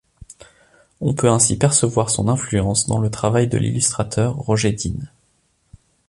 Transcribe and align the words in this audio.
On 0.99 1.13
peut 1.13 1.29
ainsi 1.29 1.59
percevoir 1.59 2.09
son 2.09 2.27
influence 2.27 2.87
dans 2.87 2.97
le 2.97 3.11
travail 3.11 3.47
de 3.47 3.59
l'illustrateur 3.59 4.33
Roger 4.35 4.71
Dean. 4.71 5.05